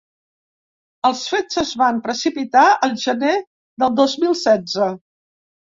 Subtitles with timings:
[1.09, 3.39] Els fets es van precipitar el gener
[3.85, 4.95] del dos mil setze.